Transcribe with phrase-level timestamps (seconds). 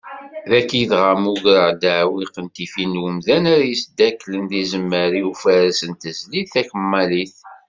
[0.49, 6.49] Dagi dɣa mmugreɣ-d aɛewwiq n tifin n umdan ara d-yesdakklen tizemmar i ufares n tezlit
[6.53, 7.35] takemmalit.